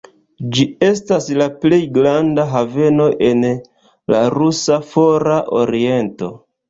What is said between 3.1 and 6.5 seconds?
en la rusa Fora Oriento.